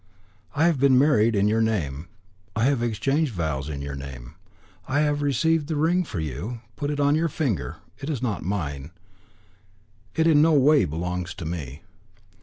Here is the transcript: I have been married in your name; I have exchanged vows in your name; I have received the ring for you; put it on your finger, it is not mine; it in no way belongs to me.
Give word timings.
I 0.55 0.65
have 0.65 0.79
been 0.79 0.97
married 0.97 1.35
in 1.35 1.47
your 1.47 1.61
name; 1.61 2.07
I 2.55 2.63
have 2.63 2.81
exchanged 2.81 3.35
vows 3.35 3.69
in 3.69 3.83
your 3.83 3.93
name; 3.93 4.33
I 4.87 5.01
have 5.01 5.21
received 5.21 5.67
the 5.67 5.75
ring 5.75 6.05
for 6.05 6.19
you; 6.19 6.61
put 6.75 6.89
it 6.89 6.99
on 6.99 7.13
your 7.13 7.29
finger, 7.29 7.75
it 7.99 8.09
is 8.09 8.19
not 8.19 8.41
mine; 8.43 8.89
it 10.15 10.25
in 10.25 10.41
no 10.41 10.53
way 10.53 10.85
belongs 10.85 11.35
to 11.35 11.45
me. 11.45 11.83